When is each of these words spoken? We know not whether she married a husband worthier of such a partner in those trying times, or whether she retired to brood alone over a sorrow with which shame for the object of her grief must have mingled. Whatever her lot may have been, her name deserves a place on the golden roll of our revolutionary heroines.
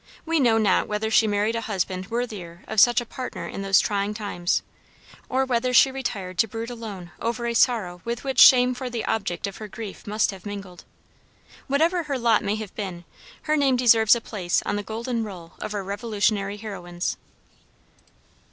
We 0.25 0.39
know 0.39 0.57
not 0.57 0.87
whether 0.87 1.11
she 1.11 1.27
married 1.27 1.55
a 1.55 1.61
husband 1.61 2.07
worthier 2.07 2.63
of 2.67 2.79
such 2.79 3.01
a 3.01 3.05
partner 3.05 3.47
in 3.47 3.61
those 3.61 3.79
trying 3.79 4.15
times, 4.15 4.63
or 5.29 5.45
whether 5.45 5.75
she 5.75 5.91
retired 5.91 6.39
to 6.39 6.47
brood 6.47 6.71
alone 6.71 7.11
over 7.21 7.45
a 7.45 7.53
sorrow 7.53 8.01
with 8.03 8.23
which 8.23 8.39
shame 8.39 8.73
for 8.73 8.89
the 8.89 9.05
object 9.05 9.45
of 9.45 9.57
her 9.57 9.67
grief 9.67 10.07
must 10.07 10.31
have 10.31 10.43
mingled. 10.43 10.85
Whatever 11.67 12.01
her 12.01 12.17
lot 12.17 12.43
may 12.43 12.55
have 12.55 12.73
been, 12.73 13.05
her 13.43 13.55
name 13.55 13.75
deserves 13.75 14.15
a 14.15 14.21
place 14.21 14.63
on 14.65 14.75
the 14.75 14.81
golden 14.81 15.23
roll 15.23 15.53
of 15.59 15.71
our 15.75 15.83
revolutionary 15.83 16.57
heroines. 16.57 17.15